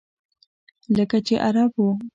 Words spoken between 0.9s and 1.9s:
لکه چې عرب و.